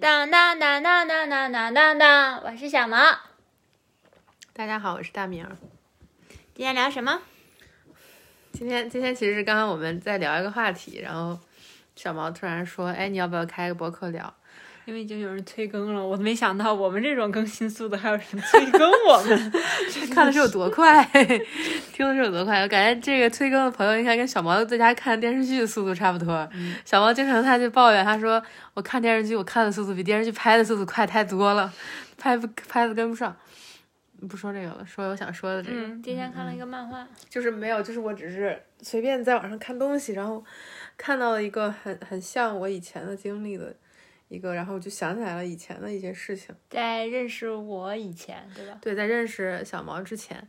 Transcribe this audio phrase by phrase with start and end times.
[0.00, 2.96] 当当当当当当当当当，我是小毛。
[4.52, 5.44] 大家好，我是大明。
[6.54, 7.20] 今天聊什么？
[8.52, 11.40] 今天今天其实是刚刚我们在聊一个话题，然后
[11.96, 14.32] 小毛突然说：“哎，你要不要开个博客聊？”
[14.88, 19.52] 因为已经有人催更了，我没想到我们这种更新速度还有人催更我们，
[20.10, 21.04] 看的是有多快，
[21.92, 22.62] 听的是有多快。
[22.62, 26.48] 我感觉这个催更的朋友应该跟小毛在家看电视剧的速度差不多。
[26.86, 31.70] 小毛经常他就抱怨，他说：“我看电视剧，我看的速度比电视剧拍的速度快太多了，
[32.16, 33.36] 拍不拍的跟不上。”
[34.26, 35.78] 不说这个了，说我想说的这个。
[35.78, 40.42] 嗯，今天看了一个漫画，就是没有，就是我只是随便在网上看东西，然后
[40.96, 43.76] 看到了一个很很像我以前的经历的。
[44.28, 48.78] 一个，然后我就想起来了以前的一些事情，在认识我以前，对吧？
[48.80, 50.46] 对，在认识小毛之前，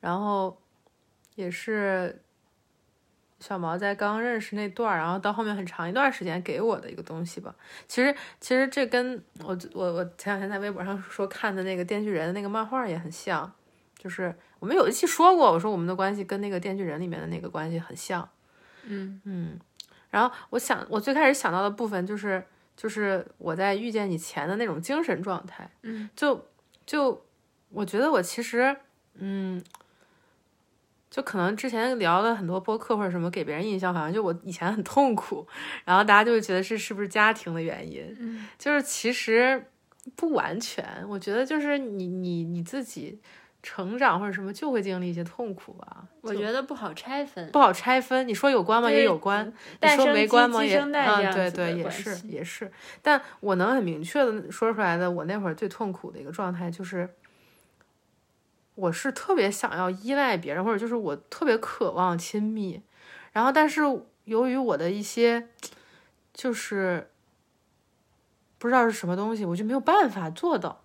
[0.00, 0.56] 然后
[1.34, 2.22] 也是
[3.40, 7.52] 小毛在刚认识那段儿，然后到后面很长一段时间给我的一个东西吧。
[7.88, 13.52] 其实，其实这跟我我我前两天在微博上说看的那个《电锯人》的那个漫画也很像，
[13.98, 18.28] 就是我们有一期说过，我说我们的关系跟那个《电锯人》里面的那个关系很像。
[18.84, 19.58] 嗯嗯，
[20.10, 22.44] 然后我想，我最开始想到的部分就是。
[22.78, 26.46] 就是我在遇见你前的那种精神状态，嗯，就
[26.86, 27.20] 就
[27.70, 28.76] 我觉得我其实，
[29.14, 29.60] 嗯，
[31.10, 35.44] 就可能之前聊了很多播客或者什么，给别人印象好像就我以前很痛苦，
[35.84, 39.66] 然后大家就会觉得是是不是家庭的原因，嗯，就是其实
[40.14, 43.18] 不完全，我觉得就是你你你自己。
[43.62, 48.26] 成长或者什么就会经历一些痛苦吧，我觉得不好拆分，不好拆分。
[48.26, 48.90] 你说有关吗？
[48.90, 49.52] 也有关。
[49.82, 50.64] 你说没关吗？
[50.64, 52.70] 也嗯，对对，也是也是。
[53.02, 57.12] 但我能很明确的说出来的，我那会儿最痛苦的一个状态就是，
[58.76, 62.80] 我是特别想要依赖别人，或者就是我特别渴望亲密，
[63.32, 63.82] 然后但是
[64.24, 65.48] 由于我的一些
[66.32, 67.10] 就是
[68.56, 70.84] 不知道是什么东西，我就没有办法做到。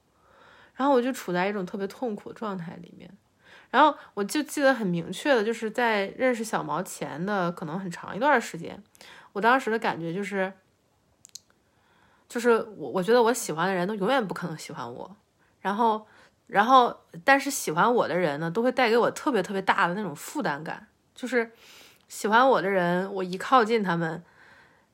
[0.75, 3.09] 然后我就处在一种特别痛苦的状态里面，
[3.69, 8.81] 然后我就记得很明确的，就是在认识小毛前的可能很长一段时间，
[9.33, 10.51] 我当时的感觉就是，
[12.27, 15.15] 就是我我觉得我喜欢的人都永远不可能喜欢我，
[15.61, 16.07] 然后
[16.47, 21.51] 然后但是喜欢我的人呢，都会带给我特别特别大的那种负担感，就是
[22.07, 24.23] 喜欢我的人，我一靠近他们，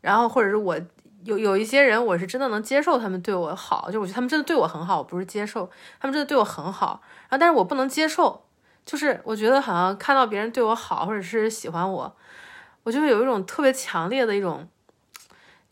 [0.01, 0.79] 然后或者是我。
[1.25, 5.69] 有有一些人，我是真的能接受他们对我好，就我觉得他们真的对我很好，我不是接受，
[5.99, 7.01] 他们真的对我很好。
[7.29, 8.45] 然后，但是我不能接受，
[8.85, 12.15] 就是我觉得好像看到别人对我好，或者是喜欢我，
[12.83, 14.67] 我就会有一种特别强烈的一种，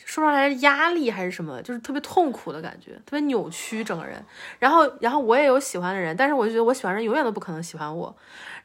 [0.03, 4.23] 说不出来是压力还是什么，就是特别痛苦的感觉，特别扭曲整个人。
[4.59, 8.15] 然后，然后我也有喜欢的人，但是我就觉得我喜欢人永远都不可能喜欢我。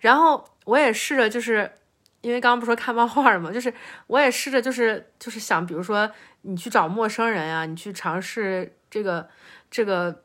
[0.00, 1.71] 然后我也试着就是。
[2.22, 3.72] 因为刚刚不说看漫画嘛，就是
[4.06, 6.10] 我也试着就是就是想，比如说
[6.43, 9.28] 你去找陌生人呀，你去尝试这个
[9.71, 10.22] 这个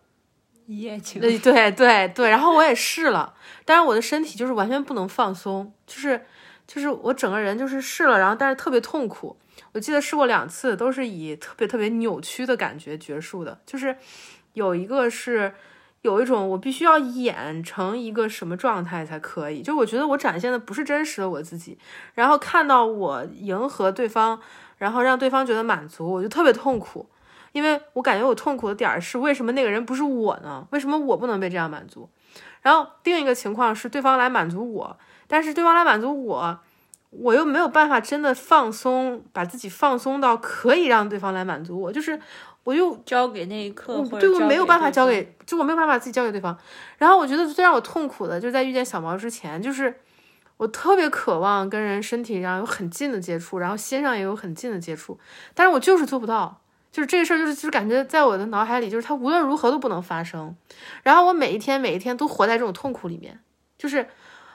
[0.68, 3.34] 一夜情， 对对对对，然后我也试了，
[3.66, 6.25] 但是我的身体就是完全不能放松，就是
[6.66, 9.38] 就是我整个人就是试了，然后但是特别痛苦。
[9.74, 13.97] 我记得试过两次，都是以特别特别扭曲的感觉结束的，就是
[14.53, 15.53] 有一个是。
[16.07, 21.78] 有一种我必须要演成一个什么状态才可以，就我觉得我展现的不是真实的我自己，
[22.13, 24.40] 然后看到我迎合对方，
[24.78, 27.09] 然后让对方觉得满足，我就特别痛苦，
[27.51, 30.66] 因为我感觉我痛苦的点是为什么那个人不是我呢？
[30.72, 32.09] 为什么我不能被这样满足？
[32.62, 34.97] 然后另一个情况是对方来满足我，
[35.28, 36.59] 但是对方来满足我，
[37.09, 42.19] 我又没有办法真的放松，把自己放松到可以让对方来满足我，就是。
[42.67, 46.57] 我又交给那一刻，对我没有办法交给，就我没有办法自己交给对方。
[46.97, 50.01] 然后我觉得最让我痛苦的，就是在遇见小毛之前，就是
[50.57, 55.17] 我特别渴望跟人身体上有很近的接触，然后心上也有很近的接触，
[55.53, 56.59] 但是我就是做不到。
[56.91, 60.53] 就是这个事儿，就是就是感觉在我的脑海里，就是它无论如何都不能发生。
[61.03, 63.39] 然后我每一天每一天都活在这种痛苦里面，
[63.78, 64.05] 就是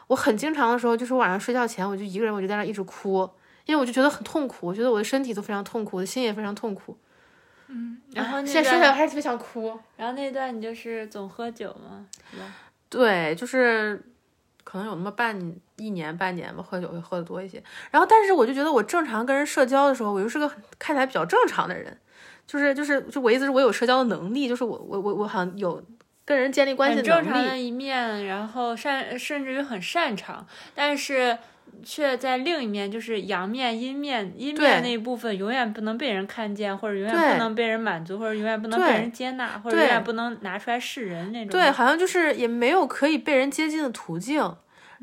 [0.09, 3.27] 我很经常的时候，就是晚上睡觉前，我就一个人，我就在那一直哭，
[3.65, 6.99] 因为我就觉得很痛苦，我觉得我的身体都非常痛苦，我的心也非常痛苦。
[7.75, 9.79] 嗯，然后现在说起来还是特别想哭。
[9.97, 12.05] 然后那段你就是总喝酒吗？
[12.31, 12.45] 是吧？
[12.91, 13.99] 对，就是
[14.63, 15.37] 可能有那么半
[15.77, 17.63] 一年半年吧，喝酒会喝的多一些。
[17.91, 20.47] 然后，但是我就觉得我正常跟人社交的时候，我又是个
[20.79, 21.99] 看起来比较正常的人，
[22.47, 25.83] 就是就是就我意思是我有社交的能力，就是我我我我好像有
[26.25, 27.25] 跟人建立关系的能力。
[27.25, 31.39] 正常的一面，然后善甚至于很擅长，但是。
[31.83, 41.51] 却在另一面，就是阳面、阴面、阴面那一部分，永远不能被人看见，或者永远不能被人满足，或者永远不能被人接纳，或者永远不能拿出来示人那种。
[41.51, 44.55] 对，好像就是也没有可以被人接近的途径。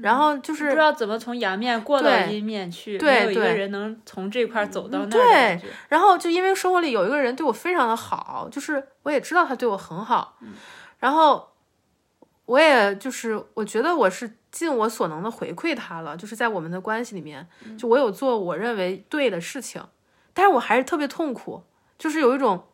[0.01, 5.07] 然后就是不知道怎么从阳面过到阴面去，没有一个人能从这块走到那。
[5.10, 10.38] 对，然后就因为生活里有一个人对我非常的好，就是我也知道他对我很好，
[11.00, 11.48] 然后
[12.49, 17.47] 我也就是我觉得我是尽我所能的回馈他了，就是在我们的关系里面，
[17.77, 19.83] 就我有做我认为对的事情，
[20.33, 21.63] 但是我还是特别痛苦，
[21.97, 22.65] 就是有一种。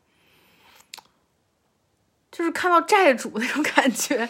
[2.31, 4.27] 就是看到债主那种感觉，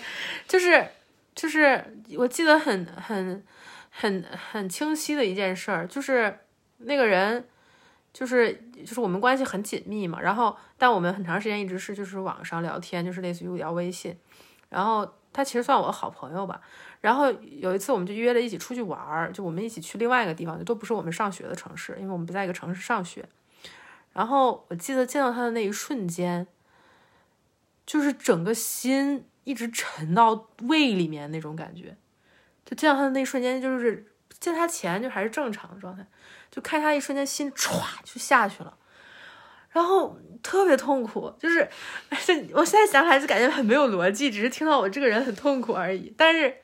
[0.47, 0.87] 就是，
[1.33, 1.83] 就是
[2.19, 3.43] 我记得很很
[3.89, 6.37] 很很清晰的一件事儿，就是
[6.77, 7.47] 那个人，
[8.13, 8.53] 就是
[8.85, 14.15] 就是我们关系很紧密嘛，然后但我们很长时间一直是就是网上聊天，就是类似于聊微信，
[14.69, 16.61] 然后他其实算我的好朋友吧，
[17.01, 23.27] 然后有一次我们就约了一起出去玩儿，就我们一起去另外一个地方，就都不是我们上学的城市，因为我们不在一个城市上学，
[24.13, 26.47] 然后我记得见到他的那一瞬间。
[27.87, 31.95] 就是整个心一直沉到胃里面那种感觉，
[32.65, 36.03] 就见到他的那一瞬间，就是见他前就还是正常的状态，
[36.49, 38.75] 就看他一瞬间心歘就下去了，
[39.75, 41.67] 然后特别痛苦，就是
[42.53, 46.55] 我现在想起来就感觉很没有逻辑，只是听到我这个人很痛苦而已，但是。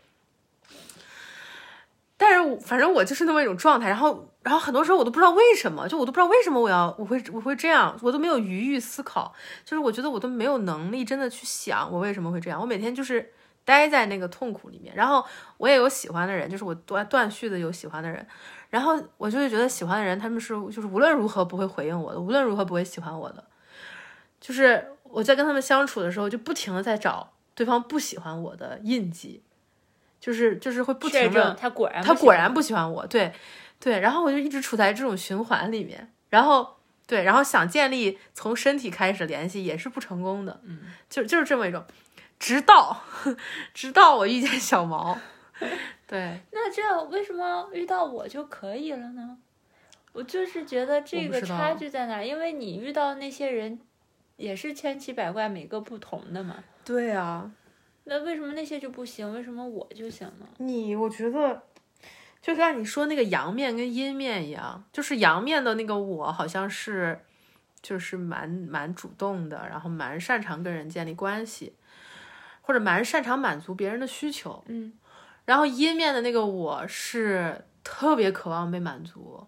[2.16, 9.34] 但是反正我就是那么一种状态，然后，然后很多时候我都不知道为什么，就我都不知道为什么我要我会我会这样，我都没有余裕思考，
[9.66, 13.34] 就是我觉得我都没有能力真的去想我为什么会这样，我每天就是
[13.72, 15.26] 待在那个痛苦里面，然后
[15.58, 18.26] 我也有喜欢的人，就是我断断续的有喜欢的人，
[18.70, 23.44] 然后我就会觉得喜欢的人他们是就是无论如何不会回应我的，无论如何不会喜欢我的，
[24.40, 29.44] 就是我在跟他们相处的时候就不停的在找对方不喜欢我的印记。
[30.20, 33.34] 就是就是会不停的，他果然他果然不喜欢我，对
[33.80, 36.78] 对，然后我就一直处在这种循环里面，然后
[37.08, 41.84] 对，然后想建立从身体开始联系也是不成功的，嗯，就就是这么一种，
[42.42, 43.04] 直到
[43.72, 45.16] 直到我遇见小毛，
[46.08, 49.38] 对，那这为什么遇到我就可以了呢？
[50.12, 52.24] 我就是觉得这个差距在哪？
[52.24, 53.80] 因为你遇到那些人
[54.38, 57.52] 也是千奇百怪，每个不同的嘛，对啊。
[58.06, 59.32] 那为什么那些就不行？
[59.32, 60.48] 为什么我就行呢？
[60.58, 61.62] 你我觉得，
[62.42, 67.20] 就像你说那个阳面跟阴面一样，就是阳面的那个我好像是，
[67.84, 71.74] 就是蛮蛮主动的，然后蛮擅长跟人建立关系，
[72.72, 74.64] 或者蛮擅长满足别人的需求。
[74.68, 74.94] 嗯，
[75.44, 79.46] 然后阴面的那个我是特别渴望被满足，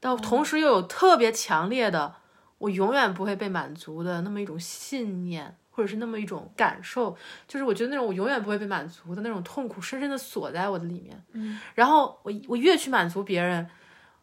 [0.00, 2.16] 但同时又有特别强烈的
[2.58, 5.56] 我永远不会被满足的那么一种信念。
[5.76, 7.16] 或者是那么一种感受，
[7.48, 11.20] 就是我觉得那种我永远不会被满足的那种痛苦，深深的锁在我的里面。
[11.32, 13.68] 嗯，然后我我越去满足别人，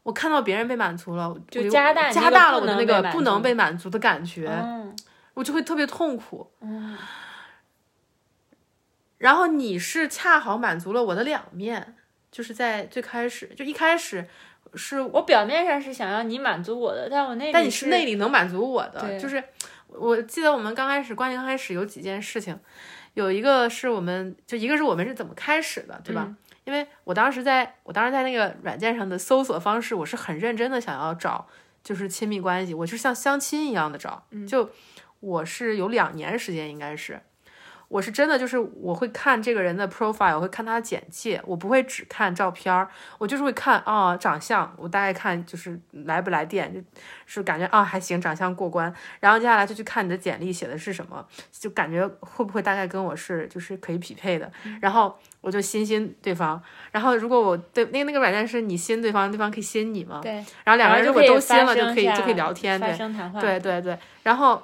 [0.01, 4.95] 我看到别人被满足了，就加大加大了我的那个不能被满足的感觉，嗯，
[5.33, 6.49] 我就会特别痛苦。
[6.61, 6.97] 嗯，
[9.21, 11.95] 然后你是恰好满足了我的两面，
[12.31, 14.27] 就是在最开始，就一开始
[14.75, 19.41] 是我表面上是想要你满足我的，但我内但你是内里能满足我的，就是。
[19.93, 22.57] 我记得我们刚开始关系刚开始有几件事情，
[23.13, 26.33] 有一个是我们就一个是我们是怎么开始的，对吧？
[26.63, 31.45] 因为我当时在我当时在那个软件上的搜索方式，我是很认真的想要找
[31.83, 34.69] 就是亲密关系，我就像相亲一样的找，就
[35.19, 37.19] 我是有两年时间应该是。
[37.91, 46.81] 我是真的，就是我会看这个人的 profile，我会看他的简介，我不会只看照片儿，我就是会看啊长相，我大概看就是来不来电，就
[47.25, 54.49] 是感觉啊还行，长相过关，然后接下来就去看你的简历写的是什么，就感觉会不会大概跟我是就是可以匹配的，
[54.79, 56.63] 然后我就新新对方，
[56.93, 60.21] 然后如果我对那那个软件是你新对方，对方可以新你吗？
[60.23, 62.89] 对，然后两个人如果都新了就可以就可以聊天，对，
[63.41, 64.63] 对对对，然后。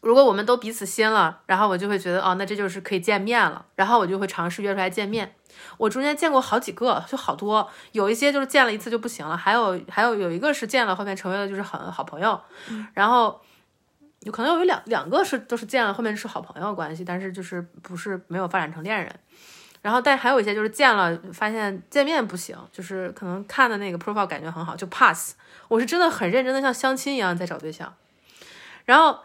[0.00, 3.64] 如果我们都彼此心了，然后我就会觉得哦，那这就是可以见面了。
[3.74, 5.34] 然后我就会尝试约出来见面。
[5.76, 12.40] 我中间见过好几个，就好多，有一些就是见了一次就不行了，还有还有有一个是见了后面成为了就是很好朋友。
[12.94, 13.38] 然后
[14.20, 19.14] 有可能有两两个是都是见了后面是好朋友关系，但是就是不是没有发展成恋人。
[19.82, 25.34] 然后但还有一些就是见了发现见面不行，就是可能看的那个 profile 感觉很好就 pass。
[25.68, 27.92] 我是真的很认真的像相亲一样在找对象，
[28.86, 29.18] 然后。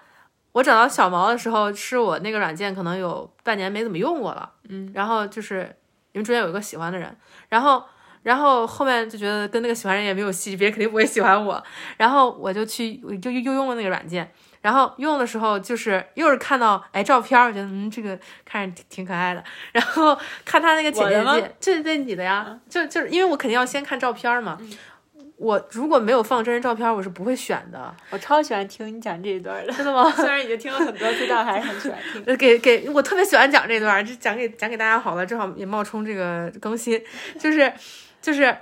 [0.56, 5.76] 我找到小毛的时候，是我那个软件可能有半年没怎么用过了，嗯，然后就是
[6.14, 7.14] 因为中间有一个喜欢的人，
[7.50, 7.84] 然后
[8.24, 11.62] 然后后面就觉得跟那个喜欢人也没有戏，别人肯定不会喜欢我，
[11.98, 14.32] 然后我就去我就又用了那个软件，
[14.62, 19.44] 然后用的时候就是又是看到哎照片，我觉得嗯这个看着挺挺可爱的，
[19.74, 24.58] 然后看他那个简介，这是对你的呀，就就是因为我肯定要先看照片嘛，
[25.38, 27.94] 我如果没有放真人照片，我是不会选的。
[28.10, 30.10] 我超喜欢听你讲这一段的，真的吗？
[30.15, 32.24] 虽然已经听了很多次，但还是很喜欢听。
[32.38, 37.01] 给给我特别喜欢讲这段，就讲给讲给大家好了，正好也冒充这个更新，
[37.38, 37.74] 就是
[38.22, 38.56] 就是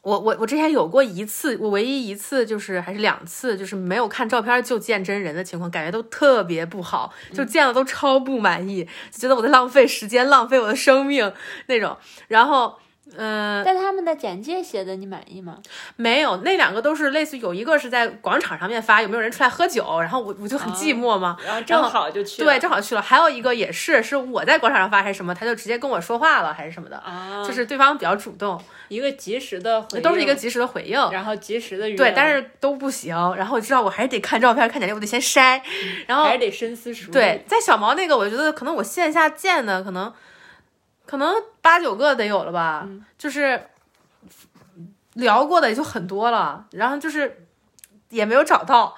[0.00, 11.30] 我我我之前有过一次，我唯一一次就是还是两次，就是没有看照片就见真人的情况，感觉都特别不好，就见了都超不满意，就觉得我在浪费时间，浪费我的生命
[11.66, 12.78] 那种，然后。
[13.16, 15.58] 嗯，但他们的简介写的你满意吗？
[15.96, 20.00] 没有，那两个都是类似，有一个是在广场上面发，有没有人出来喝酒？
[20.00, 23.02] 然后我我就很寂寞嘛，然后正好就去，对，正好去了。
[23.02, 27.02] 还有一个也是，是我在广场上发还是什么，他就直接跟我说话了还是什么的，
[27.46, 33.14] 就是对方比较主动，一个及时的，都是一个及时的回应，然后及时的对，但是都不行。
[33.36, 35.60] 然后我知道我还是得看照片，看简历，我得先筛，
[36.06, 37.12] 然后还是得深思熟虑。
[37.12, 40.12] 对，在小毛那个，我觉得可能我线下见的可能
[41.10, 42.86] 可能八九个得有了吧，
[43.18, 43.66] 就是。
[45.14, 47.44] 聊过的也就很多了，然后就是
[48.10, 48.94] 也没有找到，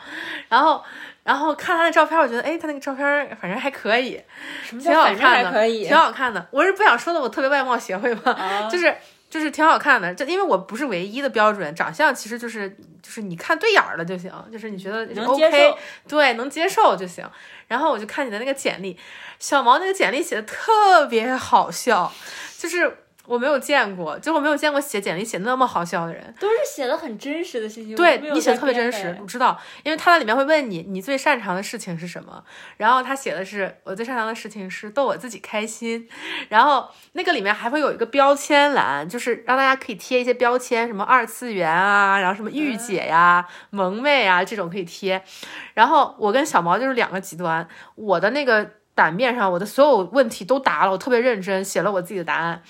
[0.51, 0.85] 然后
[1.25, 4.23] 然后看他的照片，我觉得哎，他那个照片反正还可以，
[4.69, 6.47] 挺好看的，挺好看的。
[6.51, 8.95] 我是不想说的，我特别外貌协会嘛，就是
[9.33, 10.15] 就是挺好看的。
[10.15, 12.69] 就因为我不是唯一的标准，长相其实就是
[13.03, 15.75] 就是你看对眼儿了就行，就是你觉得 OK，
[16.07, 17.27] 对，能接受就行。
[17.69, 18.99] 然后我就看你的那个简历，
[19.39, 22.13] 小毛那个简历写的特别好笑，
[22.59, 22.99] 就是。
[23.27, 27.95] 我没有见过，就我没有见过写简历写那么好笑的人，都是写的很真实的信息。
[27.95, 32.43] 对你写的特别真实，我知道，因为他在里面会问你，你最擅长的事情是什么？
[32.77, 36.09] 然后他写的是我最擅长的事情是逗我自己开心。
[36.49, 45.23] 然后那个里面还会有一个标签栏，就是让大家可以贴一些标签，什么二次元啊，然后什么御姐呀、萌妹啊这种可以贴。
[45.75, 52.63] 然后我跟小毛就是两个极端，我的那个版面上我的所有问题都答了，我特别认真写了我自己的答案。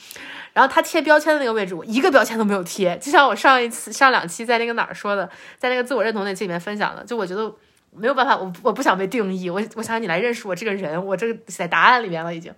[0.52, 2.96] 然后他贴标签的那个位置，我一个标签都没有贴。
[2.98, 5.28] 就像我上一次、上两期在那个哪儿说的，
[5.58, 7.50] 在那个自我认同那期里面分享的，就我觉得
[7.90, 12.54] 没有办法，我我不想被定义，我我想你来认识我这个人，我这个在答案里面了已经。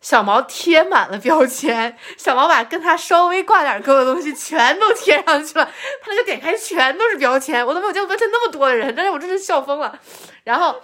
[0.00, 5.64] 小毛贴满了标签，小毛把跟他稍微挂点钩的东西全都贴上去了，
[6.02, 9.98] 他那个点开全都是标签，我都没有见过标签那么多的人，但是我真是笑疯了。
[10.44, 10.80] 然后。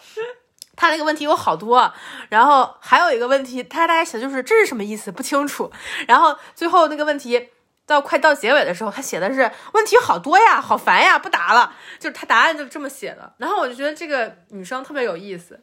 [0.76, 1.92] 他那个问题有好多，
[2.28, 5.70] 然后还有一个问题，他大概写的就是这是什么意思不清楚。
[6.08, 7.50] 然后最后那个问题
[7.86, 11.72] 到快到结尾的时候，他写的是问题好多呀，好烦呀，不答了。
[11.98, 13.32] 就是他答案就这么写的。
[13.38, 15.62] 然后我就觉得这个女生特别有意思，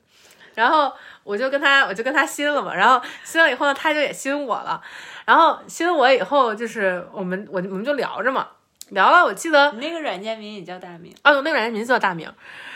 [0.54, 2.74] 然后我就跟他我就跟他新了嘛。
[2.74, 4.82] 然后新了以后呢，他就也新我了。
[5.26, 8.48] 然后新我以后就是我们我我们就聊着嘛，
[8.90, 9.24] 聊了。
[9.24, 12.32] 我记得你那个软件名也叫大名啊，我那个软件名字叫大名，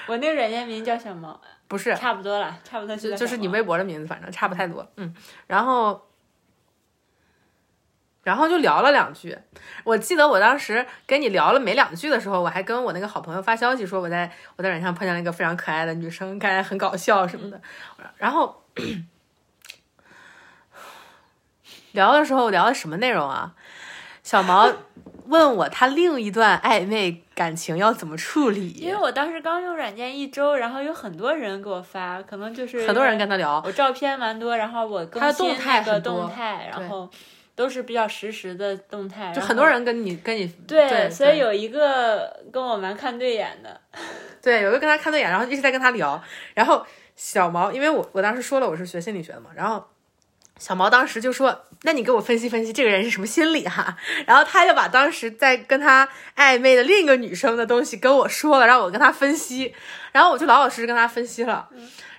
[0.07, 1.39] 我那个软件名叫小猫。
[1.67, 4.87] 不是，差不多了，差不多就就是你微博的名字，反正差不太多。
[4.97, 5.13] 嗯，
[5.47, 6.07] 然后，
[8.23, 9.37] 然后就聊了两句。
[9.83, 17.59] 我记得我当时跟你聊了没两句的时候，我还跟我那个好朋友发消息说我在我在软件上碰见了一个非常可爱的女生，看起来很搞笑什么的。
[18.17, 18.63] 然后
[21.93, 23.55] 聊的时候聊的什么内容啊？
[24.25, 24.67] 小毛。
[25.27, 28.69] 问我他另一段暧昧感情要怎么处理？
[28.73, 37.09] 因为我当时刚用软件一周，然后有很多人给我发，可能就是很多人跟他聊，我照片蛮多，然后我更新那个动态，然后
[37.55, 43.81] 都是比较实时的动态，就很多人跟你跟你对，所以有一个跟我蛮看对眼的，
[44.43, 46.21] 对，有一个跟他看对眼，然后一直在跟他聊，
[46.53, 49.83] 然后小毛，因为我我当时说了我是学心理学的嘛，然后。
[50.57, 56.07] 小毛当时就说：“那你给我分析分析这个人是什么心理哈？”然后他就把当时在跟他
[56.37, 59.75] 暧昧的另一个女生的东西跟我说了，让我跟他分析。
[60.11, 61.67] 然后我就老老实实跟他分析了。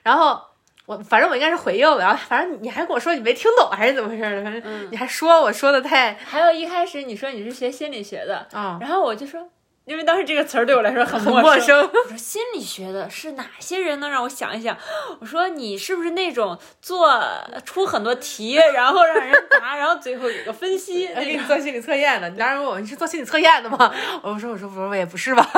[0.02, 0.40] 然后
[0.84, 4.42] 我反正我应该是回应了，然后反正你还跟我说你没听懂还是怎么回事的？
[4.42, 6.14] 反正你还说我说的太……
[6.24, 9.48] 还有一开始你说你是学心理学的啊，然后我就说。
[9.86, 11.80] 因为当时这个词儿对我来说很陌生。
[11.80, 14.08] 我说心理学的是哪些人呢？
[14.10, 14.76] 让我想一想。
[15.20, 17.22] 我说你是不是那种做
[17.64, 22.28] 出很多题， 然后让人答， 然后最后有个分析，给你做心理测验的？
[22.30, 23.94] 你当时问我你是做心理测验的吗？
[24.22, 25.48] 我说我说我说我也不是吧，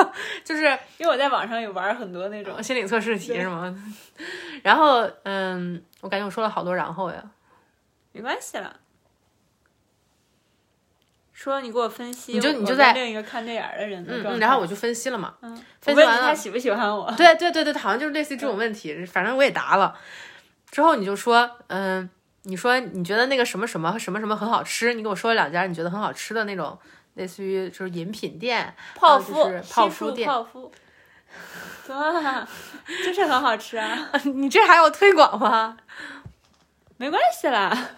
[0.45, 0.65] 就是
[0.99, 3.75] 因为我在网上有玩很多那种心理测试题是吗？
[4.61, 7.23] 然后嗯，我感觉我说了好多然后呀，
[8.11, 8.75] 没关系了。
[11.41, 17.09] 说你给我分析，你就你就在另一个看电影的人嗯嗯，然后我就分析了嘛，嗯，分析完了他喜不喜欢我？
[17.15, 19.97] 对对对对，好像就是类似于这种问题，反正我也答了。
[20.69, 22.09] 之后你就说，嗯，
[22.43, 26.77] 你说你觉得那个什么什么什么什么很好吃，你给我说了两家你觉得很好吃的那种，
[27.13, 30.69] 类似于就是饮品店、泡芙、泡芙店、泡芙，
[31.87, 32.45] 哇，
[33.05, 34.11] 就是很好吃啊！
[34.35, 35.77] 你这还要推广吗？
[36.97, 37.91] 没关系啦。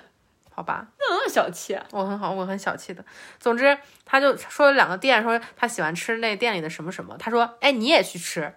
[0.53, 3.03] 好吧，那么小气，我很好，我很小气的。
[3.39, 7.15] 总之，他就说了两个店，说他喜欢吃那店里的什么什么。
[7.17, 8.53] 他说，哎，你也去吃。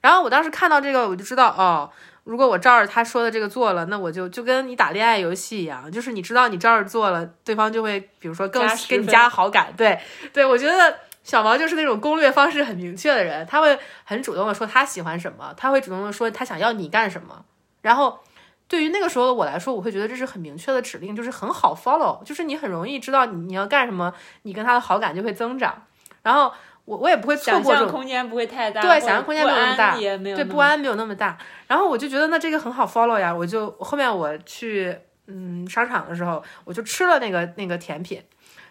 [0.00, 1.90] 然后我当时看到这个，我就知道，哦，
[2.22, 9.74] 如果我照着他说的这个做了，那我就就跟你打恋爱游戏一样，就是你知道你照着做了，对方就会，比如说更给你加好感。
[9.76, 10.00] 对，
[10.32, 17.44] 对我觉得小毛就是那种攻略方式很明确的人，他会很主动的说他喜欢什么，他会主动的说他想要你干什么，
[17.82, 18.20] 然后。
[18.66, 25.82] 对于那个时候的我来说，我会觉得这是很明确的指令，就是很好 follow，就是你很容易知道你你要干什么，你跟他的好感就会增长。
[26.22, 26.50] 然后
[26.86, 31.36] 我我也不会错过这种空间不会太大，对，想象空间没有那么大，对，不安没有那么大。
[31.66, 38.22] 然后我就觉得那这个很好 follow 呀，我就后面我去嗯商场的时候，我就吃了那个那个甜品，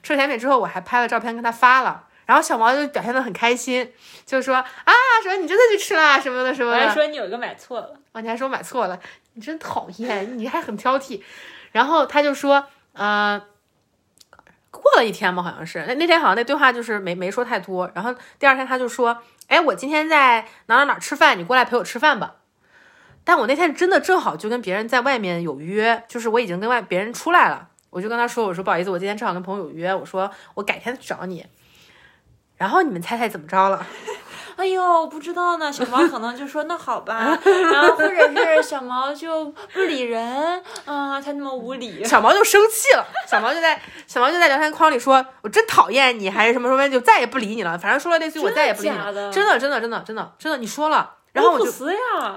[0.01, 2.07] 吃了甜品之后我还拍了照片跟他发了。
[2.25, 3.91] 然后小毛就表现的很开心，
[4.25, 6.77] 就说啊，说你真的去吃啦什么的什么的。
[6.77, 8.97] 我还说你有一个买错了，啊，你还说买错了。
[9.33, 11.21] 你真讨厌，你还很挑剔。
[11.71, 13.41] 然后他就说，呃，
[14.69, 17.89] 过了一天吧，好像是那那天好像那对话就是没没说太多。
[17.95, 22.35] 然后第二天他就说，哎，我今天在哪哪哪吃饭，你过来陪我吃饭吧。
[23.23, 31.45] 但我那天真的正好就跟别人在外面有约，就是我已经跟外别人出来了，我就跟他说，我说不好意思，我今天正好跟朋友有约，我说我改天去找你。
[32.57, 33.85] 然后你们猜猜怎么着了？
[34.55, 35.72] 哎呦，不知道呢。
[35.72, 38.10] 小毛可能就说那好吧，然后或者
[38.55, 40.24] 是小毛就不理人，
[40.86, 42.03] 啊，他那么无理。
[42.03, 51.72] 小毛就生气了，小毛就在小毛就在聊天框里说：“我真讨厌你，还是什么什么，就再也不理你了。”反正说了类似于“我再也不理你了”，真的真的真的真的真的，你说了，然后我就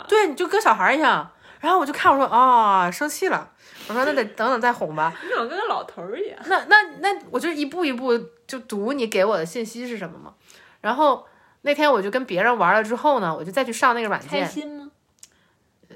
[0.08, 1.30] 对，你就跟小孩一样。
[1.60, 3.50] 然后我就看我说啊，生气了。
[3.88, 5.12] 我说那得等等再哄吧。
[5.22, 6.38] 你怎么跟个老头儿一样？
[6.46, 10.32] 那那那我就一步一步就读你给我的信息是什么嘛，
[10.80, 11.26] 然后。
[11.66, 14.40] 那天我就跟别人玩了之后呢，我就再去上那个软件。
[14.40, 14.90] 开心吗？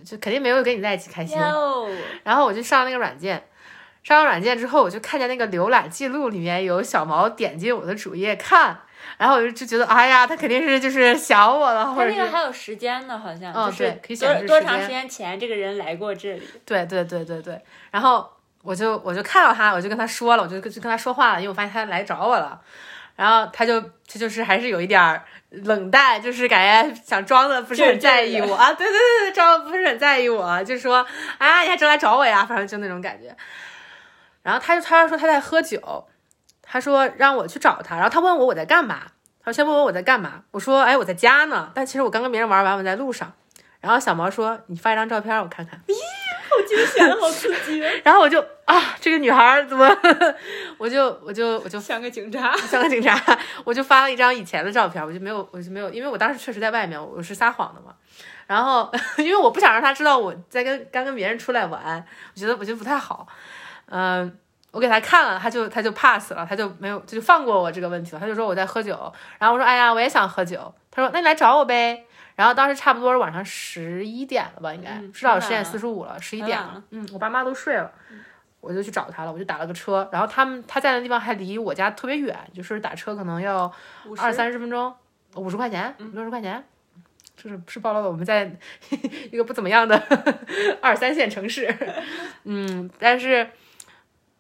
[0.05, 1.39] 就肯定没有跟你在一起开心。
[2.25, 3.45] 然后我就上那个软件，
[4.03, 8.81] 上完软件之后，我就看见那个浏览记录里面有小毛点进我的主页看，
[9.19, 16.43] 然后我就就觉得，哎呀，他肯定是就是想我了，或者那个还有时间呢，好像就是可以显示多长时间前这个人来过这里。
[16.65, 17.61] 对对对对对。
[17.91, 18.29] 然后
[18.63, 22.61] 我就我就看到他，我就跟他说了，我就就跟他说话了，因为我发现他来找我了。
[23.21, 25.23] 然后他就他就是还是有一点儿。
[25.65, 31.05] 冷淡就是感觉想装的不是很在意我啊，对对对对，装的不是很在意我，就说
[31.39, 33.37] 啊，你还真来找我呀，反正就那种感觉。
[34.45, 36.07] 然后他就他说他在喝酒，
[36.63, 39.01] 他说让我去找他，然后他问我我在干嘛，
[39.43, 43.33] 他先问我我在干嘛，我说哎我在家呢，但其实我刚跟别人玩完我在路上。
[43.81, 45.81] 然后小毛说你发一张照片我看看。
[46.61, 47.81] 好惊险，好刺激！
[48.05, 49.89] 然后我就啊，这个女孩怎么？
[50.79, 53.21] 我就我就我就像个警察， 像个警察。
[53.65, 57.95] 我就发了一张以前的照片，我就没有，我就没有，因为我当时确实在外面，我是撒谎的嘛。
[58.47, 63.27] 然后因为我不想让他知道我在跟刚跟别人出来玩，我觉得我觉得不太好。
[63.87, 64.37] 嗯，
[64.73, 68.21] 我给他看了，他就他就 pass 了，他就没有他就放过我这个问题了。
[68.21, 70.73] 他就说我在喝酒，然后我说哎呀，我也想喝酒。
[70.91, 72.05] 他说那你来找我呗。
[72.41, 76.83] 然后当时差不多是晚上十一点了吧，应该至少十点四十五了，十一点了。
[76.89, 77.93] 嗯，我爸妈都睡了，
[78.63, 79.31] 我就去找他了。
[79.31, 83.71] 我就打了个车，然后他们他在的地方还离我家特别远，就是打车可能要
[84.17, 84.91] 二三十分钟，
[85.35, 86.65] 五十块钱，六十块钱，
[87.37, 88.51] 就是是暴露了我们在
[89.31, 90.03] 一个不怎么样的
[90.81, 91.69] 二三线城市。
[92.45, 93.51] 嗯，但是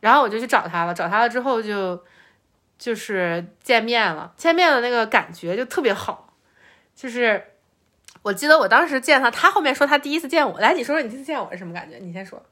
[0.00, 2.02] 然后我就去找他了，找他了之后就
[2.78, 6.32] 就是见面了，见面的那个感觉就特别好，
[6.94, 7.48] 就是。
[8.22, 10.58] 我记得我当时见他，他后面说他第一次见我。
[10.60, 11.96] 来，你说说你第一次见我是什么感觉？
[11.98, 12.42] 你先说。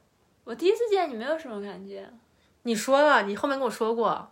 [0.43, 2.09] 我第一次见你没有什么感觉。
[2.63, 4.31] 你说了，你后面跟我说过。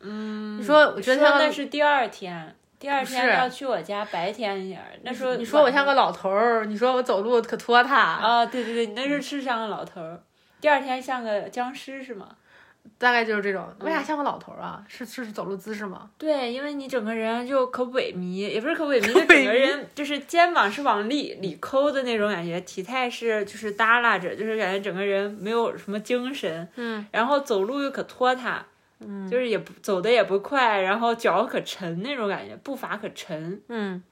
[0.00, 0.58] 嗯。
[0.58, 4.80] 你说，我觉得那是第二天，第二天要去我家，白天一点。
[5.02, 7.96] 那时候你说我像个老头儿，你说我走路可拖沓。
[7.96, 10.22] 啊，对对对，你那时候是像个老头儿。
[10.60, 12.28] 第二天像个僵尸是吗？
[12.98, 14.84] 大概就是这种，为啥像个老头啊？
[14.86, 16.10] 是是走路姿势吗？
[16.18, 26.68] 对，因为你整个人就可萎靡，也不是可萎靡， 就整个人就是肩膀是往里里抠的那种感觉，体态是就是耷拉着，就是感觉整个人没有什么精神。
[26.76, 28.64] 嗯，然后走路又可拖沓，
[29.00, 33.60] 嗯，就是也不走的也不快，然后脚可沉那种感觉，步伐可沉。
[33.68, 34.02] 嗯。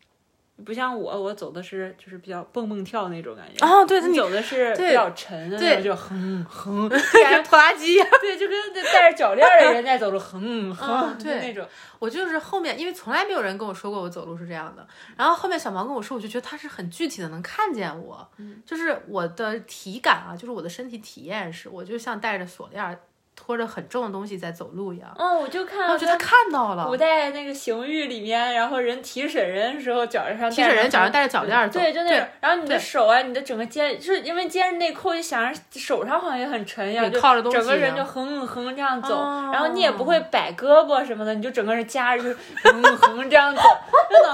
[0.64, 3.66] 不像我，我走的是就是比较蹦蹦跳那种感觉。
[3.66, 6.88] 哦，对，你走的是比较沉，的那种，就哼哼，
[7.22, 7.96] 感觉拖拉机。
[8.20, 11.66] 对，就跟带着脚链的人在走路，哼哼，对那种。
[11.98, 14.86] 我就是后面，因为从来没有人跟我说过我走路是这样的。
[15.16, 18.26] 然后后面小毛跟我说，我就觉得他是很具体的能看见我，
[18.64, 22.98] 就是我的体感啊，就是我的身体体验是，我就像带着锁链。
[23.42, 25.10] 拖着很重的东西在走路一样。
[25.18, 26.84] 嗯，我就看，我觉得他看到了。
[26.84, 31.80] 古代那个刑狱里面，然后人提审人的时候，脚上提审人脚上带着脚链走。
[31.80, 32.28] 对，就那种。
[32.40, 37.18] 然后你的手啊，你的整个肩，就是因为肩是内扣，就想着手上好像也很沉一样，就
[37.50, 39.16] 整个人就横横这样走。
[39.50, 43.62] 然后你也不会摆胳膊什么的，你就整个人夹着，就横横这样走，
[44.10, 44.28] 真的。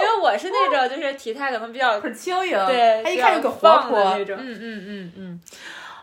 [0.00, 4.36] 因为我是那种就是体态可能比较很轻盈，对，他一看就可活泼那种。
[4.40, 5.40] 嗯嗯嗯嗯。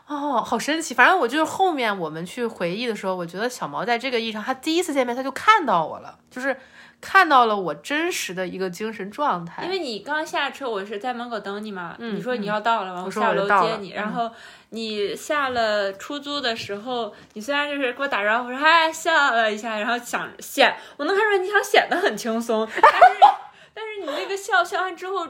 [0.07, 0.93] 哦，好神奇！
[0.93, 6.55] 反正我就是后面我们去回忆的时候，我觉得小毛在这个意义上，他第一次见面他就看到我了，就是
[7.01, 9.63] 看到了我真实的一个精神状态。
[9.63, 13.93] 因为你刚下车，我是在门口等你嘛，你说你要到了，我下楼接你。
[13.93, 14.29] 然后
[14.69, 23.17] 你下了出租的时候，你虽然就是给我打招呼说嗨笑了一下，然后想显，我能看出来你想显得很轻松，但是
[23.73, 25.27] 但是你那个笑笑完之后。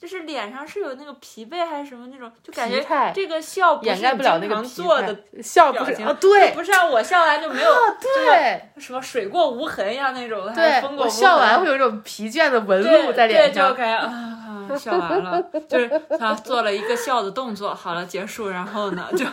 [0.00, 14.40] 就是脸上是有那个疲惫还是什么那种，就感觉这个笑掩盖不了那个做的笑不是啊，对，不是啊我笑完就没有对什么水过无痕一样那种，对，我笑完会有一种疲倦的纹路在脸上，就感觉啊。
[14.78, 19.24] 笑完了，就是他做了一个笑的动作，好了，结束，然后呢，就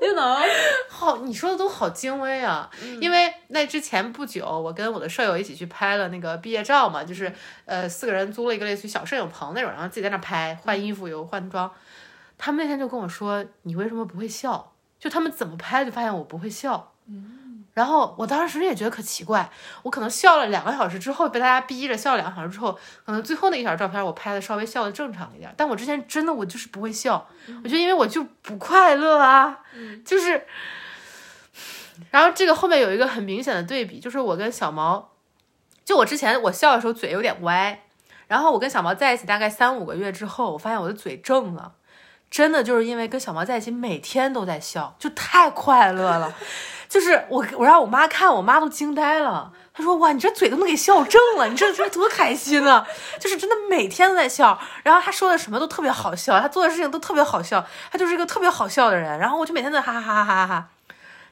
[0.00, 0.36] 就能
[0.88, 2.70] 好，你说的都好精微啊！
[3.00, 7.32] 因为那之前不久，我跟我的舍友一起去拍了那个毕业照嘛，就是
[7.64, 11.70] 呃四个人租了一个类似于小摄影棚那种，然后自己在那拍，换衣服有换装。
[12.38, 16.92] 他们那天就跟我说：“你为什么不会笑？”就他们怎么拍，就发现我不会笑。
[17.06, 17.39] 嗯。
[17.72, 19.48] 然后我当时也觉得可奇怪，
[19.82, 22.72] 我可能笑了两个小时之后被大家逼着笑了两个小时之后，
[23.06, 27.26] 可能最后那一小照片我拍的稍微笑的正常一点，但我之前真的我就是不会笑，
[27.62, 29.60] 我觉得因为我就不快乐啊，
[30.04, 30.44] 就是，
[32.10, 35.12] 然后这个后面有一个很明显的对比，就是我跟小毛，
[35.84, 37.82] 就我之前我笑的时候嘴有点歪，
[38.26, 41.74] 然后我跟小毛在一起大概三五个月之后，我发现我的嘴正了，
[42.30, 46.34] 真的就是因为跟小毛在一起每天都在笑，就太快乐了。
[46.90, 49.52] 就是我，我让我妈看，我妈都惊呆了。
[49.72, 52.84] 她说：“哇，你这嘴都能给笑正了，你这这多开心啊！
[53.20, 54.60] 就是真的每天都在笑。
[54.82, 59.16] 然后她说的什么都特别好笑，她做的事情都特别好笑，她就是一个特别好笑的人。
[59.20, 60.68] 然后我就每天在哈哈哈哈哈哈，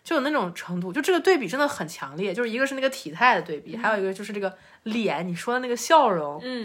[0.05, 0.93] 就有那种程度。
[0.93, 6.65] 就这个对比真的很强烈，就是一个是那个体态的对比，还有一个就是这个脸，你说的那个笑容，嗯，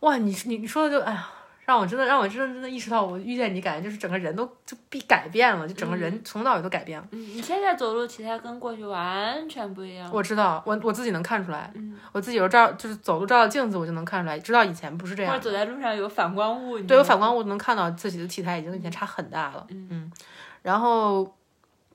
[0.00, 1.28] 哇，你你你说的就哎呀。”
[1.64, 7.06] 让我真的让我真的真的意识到，我遇见你，感觉就是整个人都就必改变了，就整个人从头到尾都改变了。
[7.12, 10.10] 嗯，你现在走路体态跟过去完全不一样。
[10.12, 11.70] 我知道，我我自己能看出来。
[11.74, 15.32] 嗯，我自己有照，就是走路照照镜子，我就能看出来，知道以前不是这样。
[15.32, 16.78] 或者走在路上有反光物。
[16.80, 19.66] 对，有反光物能看到自己的体态已经跟以前差很大了。
[19.70, 20.10] 嗯，
[20.62, 21.34] 然后。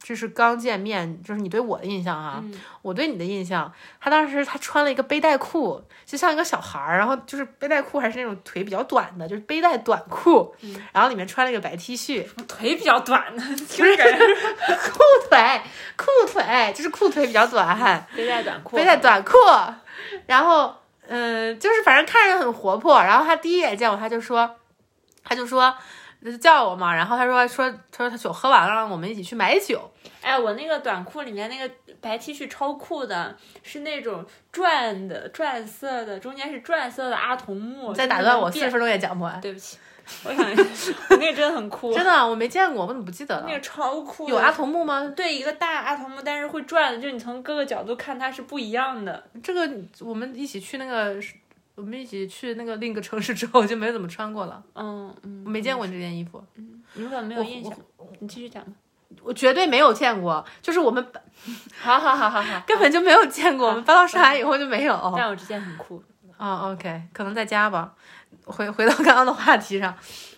[0.01, 2.41] 这是刚见面，就是你对我的印象哈。
[2.81, 10.55] 我对你的印象，他当时他穿了一个背带裤，就像一个小孩儿，然后就是背带裤还是那种腿比较短的，就是背带短裤，
[10.93, 12.25] 然后里面穿了一个白 T 恤。
[12.47, 15.62] 腿比较短的， 就是裤腿，
[15.97, 19.33] 裤腿就是裤腿比较短，背带短裤，背带短裤。
[20.25, 20.73] 然后，
[21.07, 22.97] 嗯，就是反正看着很活泼。
[23.03, 24.55] 然后他第一眼见我，他就说，
[25.23, 25.75] 他就说。
[26.21, 29.89] 就叫我嘛，然后他说说他说他酒喝完了，让我们一起去买酒。
[30.21, 37.93] 哎，我那个短裤里面那个白 T 恤超酷的，是那种转的转色的，中间是转色的阿童木。
[37.93, 39.39] 再打断我四十分钟也讲不完。
[39.39, 39.77] 对不起，
[40.25, 41.91] 我想那个真的很酷。
[41.95, 43.45] 真的，我没见过，我怎么不记得了？
[43.47, 44.27] 那个超酷。
[44.27, 45.13] 有阿童木吗？
[45.15, 49.23] 对，一个大阿童木，但是会转的，就你从各个角度看它是不一样的。
[49.41, 49.69] 这个
[50.01, 51.15] 我们一起去那个。
[51.80, 54.62] 我们一起去那个另一个城市之后，就没怎么穿过了。
[54.76, 56.44] 嗯嗯，我没见过你这件衣服。
[56.56, 57.74] 嗯，你可能没有印象。
[58.20, 58.72] 你继续讲吧。
[59.24, 61.04] 我绝对没有见过，就是我们，
[61.80, 63.70] 好好好好好，根本就没有见过。
[63.70, 64.94] 我们搬到上海以后就没有。
[65.18, 66.04] 但 我这件很酷。
[66.38, 67.94] 啊，OK，可能在家吧。
[68.46, 69.96] 回回到刚刚的话题上，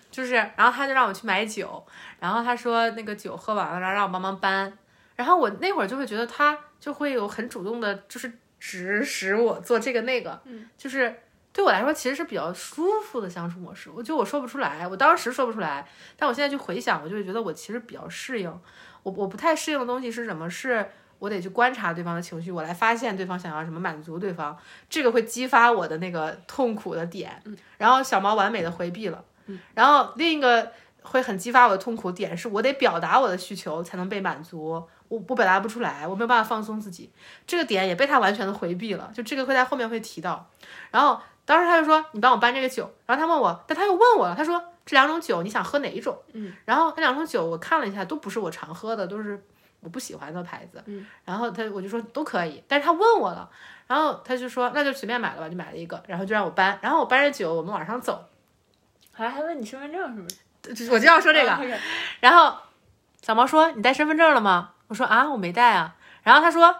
[0.09, 1.83] 就是，然后他就让我去买酒，
[2.19, 4.71] 然后他说那个酒喝完了，然后让我帮忙搬。
[5.15, 11.13] 然后我那会儿就会觉得他就会有很主动的，就是指使我做这个那个，嗯，就是。
[11.53, 13.89] 对我来说，其实是比较舒服的相处模式。
[13.89, 15.85] 我觉得我说不出来，我当时说不出来，
[16.15, 18.49] 但我现在去回想，我就会觉得我其实比较适应。
[19.03, 20.49] 我我不太适应的东西是什么？
[20.49, 24.57] 是我得去观察对方的情绪，我来发现对方想要什么，满足对方，
[24.89, 27.43] 这个会激发我的那个痛苦的点。
[27.77, 29.23] 然后小毛完美的回避了。
[29.73, 34.87] 然后另一个会很激发我的痛苦点，是我得表达我的需求才能被满足。
[35.09, 37.11] 我我表达不出来，我没有办法放松自己，
[37.45, 39.11] 这个点也被他完全的回避了。
[39.13, 40.49] 就这个会在后面会提到。
[40.91, 41.19] 然后。
[41.45, 49.43] 当时他就说：“你帮我搬这个酒。”然后他问我，但他又问我了，他说：“这两种酒你想喝哪一种？”嗯，然后那两种酒我看了一下，都不是我常喝的，都是
[49.81, 50.81] 我不喜欢的牌子。
[50.85, 53.49] 嗯，然后他我就说都可以，但是他问我了，
[53.87, 58.23] 然后他就说那就随便买了吧，就买了一个，然后就让我搬，然后我搬着酒我们往上走，
[59.11, 60.91] 还还问你身份证是不是？
[60.91, 61.59] 我就要说这个，
[62.21, 62.55] 然后
[63.21, 65.95] 小毛说：“你带身份证了吗？”我说啊，我没带啊。
[66.23, 66.75] 然后他说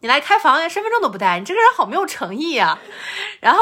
[0.00, 2.78] 你来开房连身份证都不带，你这个人好没有诚意呀。
[3.40, 3.60] 然后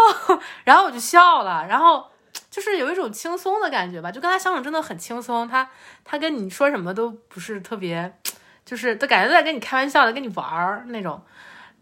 [0.64, 2.06] 然后我就笑了，然后
[2.50, 5.46] 就是有一种轻松的感觉吧，就跟他相处真的很轻松。
[5.48, 5.68] 他
[6.04, 8.12] 他跟你说什么都不是特别，
[8.64, 11.22] 就是都感觉都在跟你开玩笑的，跟你玩儿那种。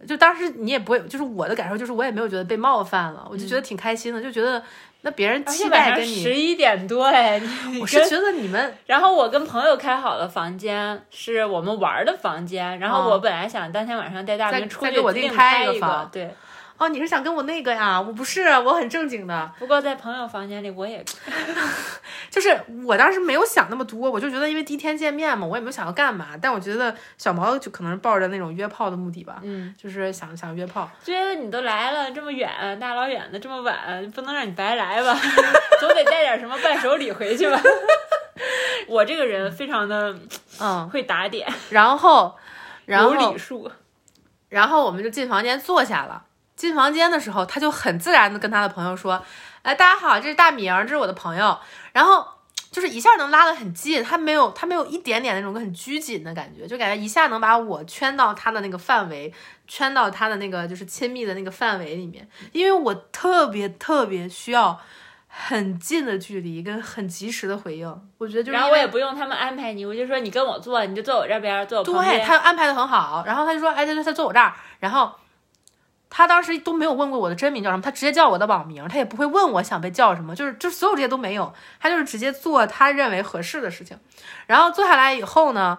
[0.06, 4.60] 就当时你也不会，就是我的感受就是我也没有觉得被冒犯了，我就觉得挺开心的，就觉得
[5.02, 7.40] 那别人期待跟你十一点多哎，
[7.80, 16.30] 我是觉得你们， 然后我跟朋友开好了房间，是我们玩的房间，然后我本来想当天晚上带大明出去另开一个房，对。
[16.82, 18.00] 哦，你是想跟我那个呀？
[18.00, 19.52] 我不是，我很正经的。
[19.56, 21.04] 不过在朋友房间里，我也，
[22.28, 26.30] 就是我当时没有想那么多，我就觉得因为第一天见面嘛，我也没有想要干嘛。
[26.42, 30.90] 但我觉得小毛就可能是抱着那种约炮的目的吧，嗯，就是想想约炮。
[31.04, 35.16] 觉得你都来了这么远，大老远的这么晚，不能让你白来吧？
[35.78, 37.60] 总得带点什么伴手礼回去吧？
[38.88, 40.12] 我这个人非常的
[40.60, 42.34] 嗯会打点，然后
[42.86, 43.70] 然后有礼数，
[44.48, 46.24] 然后我们就进房间坐下了。
[46.62, 49.20] 进房间的时候，他就很自然的跟他的朋友说
[49.62, 51.58] ：“哎，大家好，这是大明，这是我的朋友。”
[51.92, 52.24] 然后
[52.70, 59.34] 就是一下能拉得很近，他没有他没有一点点那种很拘谨的感觉，就感觉一下能把我圈到他的那个范围，
[59.66, 62.28] 圈到他的那个就是亲密的那个范围里面。
[62.52, 64.78] 因为我特别特别需要
[65.26, 67.88] 很近的距离跟很及时的回应。
[68.18, 72.20] 我觉得就是然后我也不用他们安排你，我就说你跟我坐，你就坐我这边，坐我旁边。
[72.20, 75.10] 对他安排的很好，然后他就说：“哎，对对，他坐我这儿。”然后。
[76.14, 83.98] 他当时都没有问过我的真名叫什么，他直接叫我的网名，他也不会问我想被叫什么，就是就所有这些都没有，他就是直接做他认为合适的事情。
[84.46, 85.78] 然后坐下来以后呢，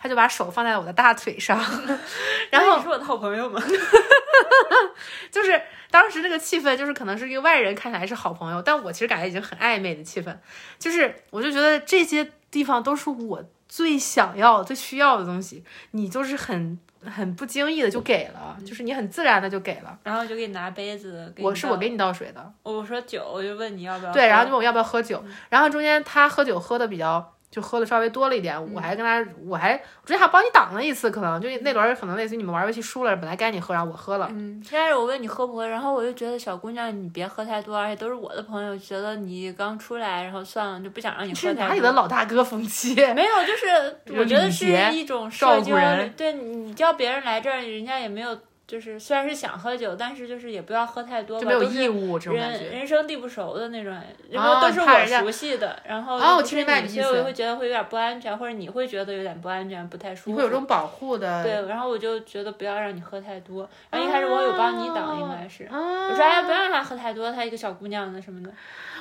[0.00, 1.58] 他就把手放在我的大腿上，
[2.50, 3.60] 然后你是我的好朋友吗？
[5.30, 10.34] 就是当时那个气氛，就是可能是一个外人看起来是好朋友，但我其实感觉已经很暧昧的气氛，
[10.78, 16.78] 就是我就觉得这些地方都是我最想要、最需要的东西，你就是很。
[17.04, 21.32] 很不经意的就给了，就是你很自然的就给了，然后就给你拿杯子。
[21.38, 22.52] 我是我给你倒水的。
[22.64, 24.12] 我说酒，我就问你要不要。
[24.12, 27.34] 对，然后就问我要不要喝酒，然后中间他喝酒喝的比较。
[27.50, 34.28] 就喝的稍微多了一点，我还跟他，我还之前还帮你挡了一次，可能就那轮可能类似于你们玩游戏输了，本来该你喝，然后我喝了。
[34.30, 41.68] 嗯，先开始我问你喝不喝，然后我就觉得小姑娘你别喝太多，而且都是我的朋友，觉得你刚出来，然后算了，就不想让你喝太多。
[41.68, 42.94] 哪里的老大哥风气？
[43.14, 45.74] 没有，就是我觉得是一种社交，
[46.16, 48.38] 对你叫别人来这儿，人家也没有。
[48.68, 52.66] 就是虽然是想喝酒，但是就是也不要喝太多，就没有义务这种感觉。
[52.66, 53.98] 人生地不熟的那种，
[54.30, 60.36] 然后都是我熟悉的，然后啊，我听明白所以我会觉得会有点不安全，或者你会觉得有点不安全，不太舒服。
[60.36, 61.42] 会有种保护的。
[61.42, 63.66] 对，然后我就觉得不要让你喝太多。
[63.88, 68.50] 然后一开始我有帮你挡，应该是我说哎，不要让他喝太多，他一个小姑娘的什么的。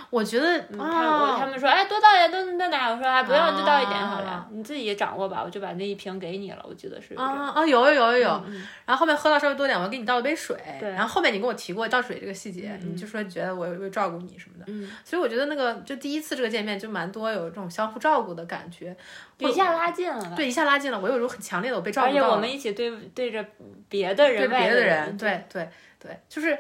[0.10, 8.43] 我觉得他他们说哎多倒点多多奶，我说哎不用就倒一点好了，你自己掌握吧，我就把那一瓶给你了，我记得是啊啊有有有有有，
[8.86, 14.89] 然后后面喝到稍微多点，我给你倒了杯水，然后后面你跟我提过倒水这个细节，你就说觉得我会照顾你什么的，嗯。
[15.04, 18.96] 所以我觉得那个就第一次这个见面就蛮多有这种相互照顾的感觉，
[19.39, 23.46] 一下拉近了，对一下拉近了，我有一种很强烈的我被照顾到，而且我们一起对对着
[23.89, 25.46] 别的人，对别的人，对。
[25.52, 26.58] 对对，就是。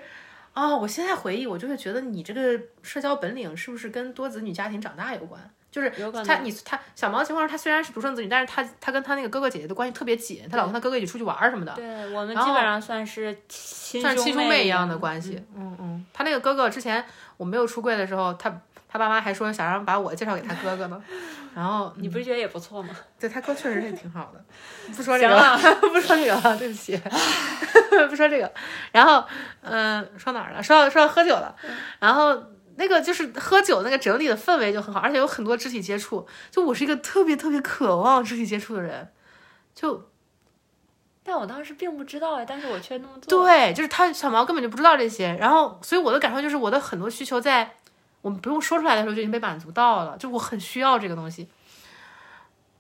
[0.57, 5.39] 啊，我现在回忆，我就会觉得你这个社交本领是不是跟多子女家庭长大有关？
[5.69, 5.91] 就是
[6.25, 11.71] 他，你他小毛的情况是，他虽然是独生子女，但是他他跟他那个哥哥姐姐的关系特别紧，他老跟他哥哥一起出去玩什么的。
[11.75, 15.39] 对我们基本上算是亲兄妹一样的关系。
[15.55, 17.05] 嗯嗯，他那个哥哥之前
[17.37, 18.59] 我没有出柜的时候，他。
[18.97, 20.99] 他爸妈还说想让把我介绍给他哥哥呢，
[21.53, 22.89] 然后你不是觉得也不错吗？
[23.19, 24.43] 对他哥确实也挺好的，
[24.97, 26.99] 不说这个了， 不说这个了，对不起，
[28.09, 28.51] 不说这个。
[28.91, 29.23] 然后，
[29.61, 30.63] 嗯，说哪儿了？
[30.63, 31.55] 说到说到喝酒了，
[31.99, 32.43] 然后
[32.77, 36.27] 那个就是喝酒那个整体的氛围就很好，而且有很多肢体接触。
[36.49, 39.09] 就我是一个特别特别渴望肢体接触的人，
[39.75, 40.09] 就，
[41.23, 43.45] 但我当时并不知道哎，但是我却那么做。
[43.45, 47.75] 对，就是他小毛根本就不知道这些，然后所以我的感受就是我的很多需求在。
[48.27, 51.47] 我们不用说出来的时候就已经被满足到了，就我很需要这个东西。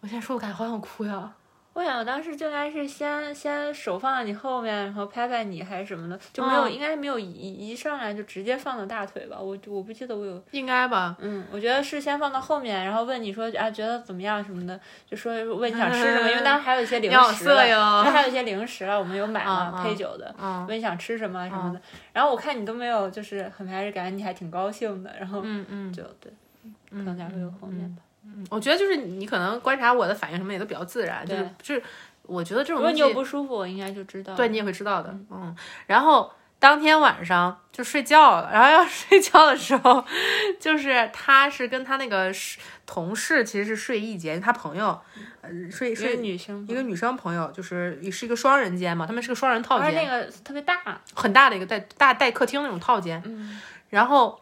[0.01, 1.31] 我现在说，我感觉好想哭呀。
[1.77, 9.37] 我想我当时就应该是先先手放在你后面，然后拍拍你还是什么的，就没有应该没有一一上来就直接放到大腿吧？
[9.39, 11.15] 我我不记得我有应该吧？
[11.19, 20.33] 嗯，我觉得是先放到后面，然后问你说啊觉得怎么样什么的，就说问你想吃什么，因为当时还有一些零食了，还有一些零食了，我们有买嘛配酒的，
[20.67, 21.79] 问你想吃什么什么的，
[22.11, 26.33] 然后我看你都没有，就是很排斥，感觉你还挺高兴的，然后嗯嗯就对，
[26.89, 28.01] 可能才会有后面吧。
[28.35, 31.83] 嗯，我觉得就是你可能观察我的反应什么也都比较自然，就是就是
[32.23, 35.55] 我觉得这种如果你有不舒服，我应该就知道，对你也会知道的，嗯。
[35.85, 40.03] 然后当天晚上就睡觉了，然后要 睡觉的时候，
[40.59, 42.31] 就是他是跟他那个
[42.85, 44.99] 同事其实是睡一间，他朋友，
[45.41, 54.39] 呃，睡睡女生一个女生朋友，就是也是一个双人间嘛，他们是个双人套间，那个特别大，很大的一个带大带客厅那种套间，嗯，然后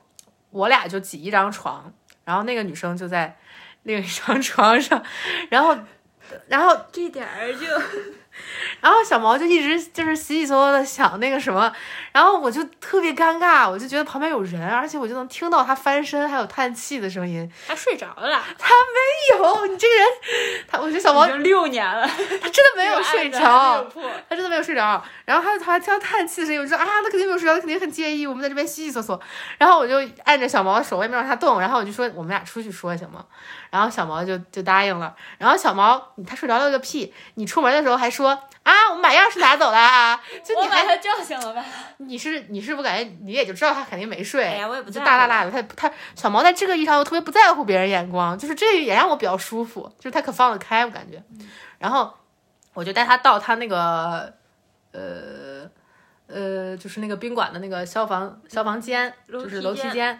[0.51, 1.91] 我俩就挤一张床，
[2.23, 3.37] 然后那个女生就在
[3.85, 5.01] 另 一张床上，
[5.49, 5.77] 然后
[6.47, 7.65] 然后这点儿就。
[8.81, 11.71] 然后小毛就一直就是洗洗嗦嗦的想那个什么，
[12.11, 17.51] 然后我就特别尴尬，我就觉得旁边有人，而且我就能听到他翻身还有叹气的声音。
[17.67, 18.43] 他睡着了？
[18.57, 20.05] 他没有，你这个人，
[20.67, 23.85] 他我觉得小毛已经六年了， 他真的没有睡着，
[24.29, 25.03] 他真的没有睡着。
[25.25, 29.19] 然后他他还听到叹气的声音，我说啊，他肯定没有睡着，他肯定很介意我们在这边洗洗嗦嗦。
[29.57, 33.25] 然后我就按着小毛的手，我也没让他动，然后我就说我们俩出去说行吗？
[33.71, 35.15] 然后小毛就就答应了。
[35.37, 38.37] 然后小毛他睡着了个屁，你出门的时候还说。
[38.65, 40.19] 啊，我们把钥匙拿走了啊！
[40.43, 41.63] 就你把他叫醒了吧？
[41.97, 44.43] 你是你是不感觉你也就知道他肯定没睡？
[44.43, 51.21] 哎呀，我也不就大大大的他他小毛在这个意义上又特别不在乎别人眼光，就是这也让我比较舒服，就是他可放得开，我感觉。
[51.77, 52.11] 然后
[52.73, 54.33] 我就带他到他那个
[54.93, 55.69] 呃
[56.25, 60.19] 呃，就是那个宾馆的那个消防消防间，就是楼梯间。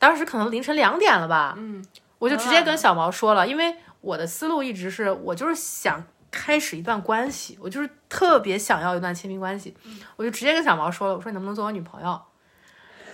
[0.00, 1.54] 当时可能凌晨两点了吧？
[1.56, 1.86] 嗯，
[2.18, 6.04] 我就直接跟小毛说了，因为我的思路一直是我就是想。
[6.30, 9.76] 开始一段关系，我就是特别想要一段亲密关系，
[10.16, 12.20] 我就直接跟小毛说了，我说你能不能做我女朋友？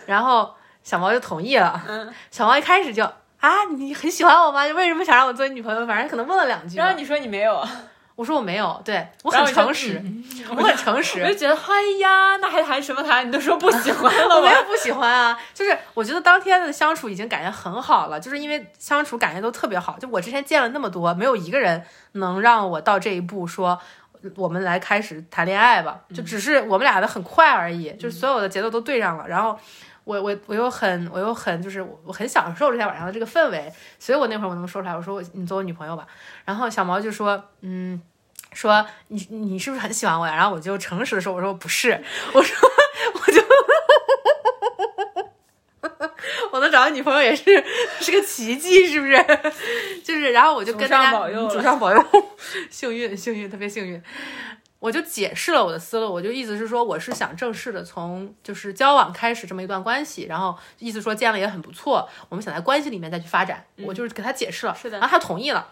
[0.06, 2.12] 然后小毛就同意了。
[2.30, 3.04] 小毛一开始就
[3.40, 4.64] 啊，你很喜欢我吗？
[4.64, 5.86] 你为什么想让我做你女朋友？
[5.86, 6.76] 反正可能问了两句。
[6.76, 7.66] 然后你说你没有。
[8.16, 10.00] 我说我没有，对我很诚实，
[10.50, 11.20] 我很诚实。
[11.22, 13.26] 我就觉得，哎呀，那还谈什么谈？
[13.26, 19.98] 你都说不喜欢了，我没有不喜欢啊，就是我觉得当天的相处已经感觉很好了，就是因为相处感觉都特别好。
[19.98, 23.80] 就我之前见了那么多，没有一个人能让我到这一步，说
[24.36, 26.00] 我们来开始谈恋爱吧。
[26.14, 29.26] 就只是我们俩的很快而已，就是所有的节奏都对上了。
[29.26, 29.58] 然后
[30.04, 36.06] 我我我又很我又很就是我很享受这天晚上的这个氛围，所以我那会儿我能说出来，我说你做我女朋友吧。
[36.44, 38.00] 然后小毛就说，嗯。
[38.52, 40.36] 说你你是不是很喜欢我呀？
[40.36, 42.00] 然后我就诚实的说，我说不是，
[42.32, 42.70] 我说
[43.12, 43.42] 我就
[46.52, 47.42] 我能找到女朋友也是
[48.00, 49.16] 是个奇迹，是不是？
[50.04, 52.00] 就是然后我就跟大家祖上保佑，
[52.70, 54.00] 幸运幸运特别幸运，
[54.84, 65.68] 我就解释了我的思路，我就意思是说我是想正式的从就是交往开始这么一段关系，然后意思说见了也很不错，我们想在关系里面再去发展，我就是给他解释了，是的，然后他同意了。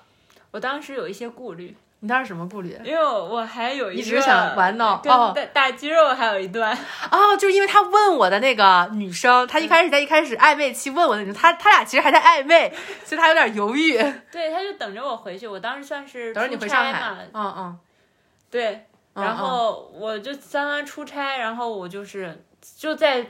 [0.50, 1.76] 我当时有一些顾虑。
[2.00, 2.76] 你当时什么顾虑？
[2.82, 6.74] 因为我还有一直想玩闹哦，大大肌肉还有一段
[7.10, 13.92] 哦，就是因为他问我的那个女生，他一开始在一开始暧昧期问我的女生，他他俩其实还在暧昧，所以他有点犹豫。
[14.32, 15.46] 对，他就等着我回去。
[15.46, 17.78] 我当时算是等着你回上海，嗯嗯，
[18.50, 22.44] 对，然后我就三番出差，然后我就是
[22.76, 23.26] 就在。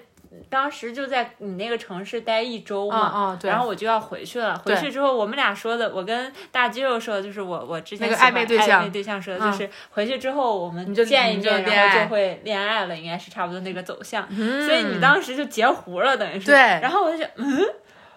[0.49, 4.59] 当时就在你那个城市待一周嘛，然后我就要回去了。
[4.65, 14.27] 回去之后，我们俩说的，我跟大肌肉说的，就是我我之前那个暧昧对象，暧昧对象说的，就是回去之后我们就见一面，然后就会恋爱了，应该是差不多那个走向。
[14.35, 16.47] 所以你当时就截胡了，等于是。
[16.47, 16.55] 对。
[16.57, 17.63] 然后我就想，嗯，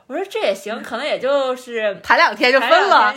[0.07, 3.13] 我说这也行，可能也就是谈两天就分了，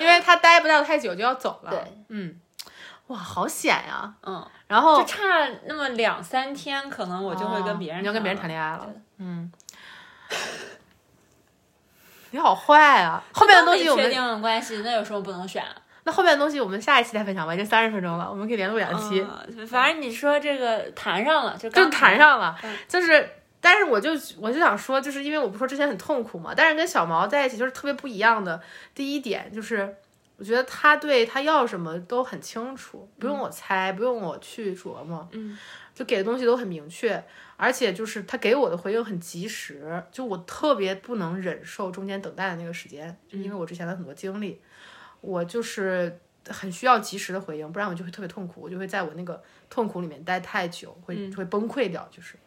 [0.00, 1.70] 因为他待不到太久就要走了。
[1.70, 2.40] 对，嗯。
[3.08, 4.14] 哇，好险呀！
[4.22, 5.18] 嗯，然后就差
[5.64, 8.86] 那么两三天，可能我就会跟别人，你要跟别人谈恋爱了。
[9.16, 9.50] 嗯，
[12.32, 13.22] 你好坏啊！
[13.32, 15.64] 后面的东西我们确定了关系，那有什么不能选？
[16.04, 19.26] 那后面的东西我们下一期再分享吧，已经三十分钟了，我们可以连录两期。
[19.66, 22.54] 反正你说这个谈上了，就就谈上了，
[22.86, 23.26] 就是，
[23.58, 28.60] 但是我就我就想说，就是因为我不说之前很痛苦嘛，但是跟小毛在一起就是特别不一样的。
[28.94, 29.96] 第一点就是。
[30.38, 35.58] 我觉得他对他要什么都很清楚，不用我猜，不用我去琢磨，嗯，
[35.92, 37.22] 就给的东西都很明确，
[37.56, 44.60] 而且就是他给我的回应很及时，就我特别不能忍受中间等待的那个时间，就因为我之前的很多经历，
[45.20, 52.36] 我就是很需要及时的回应，不然我就会特别痛苦，我就会在我那个痛苦里面待太久，会会崩溃掉，就是。
[52.36, 52.40] 嗯，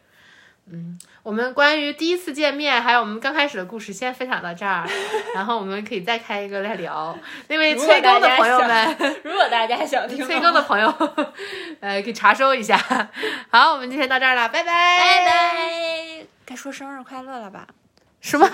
[1.22, 4.88] 我们关于第一次见面，还有我们刚开始的故事，先分享到这儿，
[5.34, 7.16] 然后我们可以再开一个来聊。
[7.48, 10.88] 那位催更的朋友们， 如果大家想听催更的朋友，
[11.80, 12.76] 呃，可以查收一下。
[13.50, 16.26] 好，我们今天到这儿了，拜拜，拜拜。
[16.46, 17.66] 该说生日快乐了吧？
[18.20, 18.46] 什么？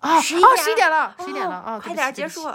[0.00, 2.46] 啊，十一点，十一点了，十一点了，啊，快点结束。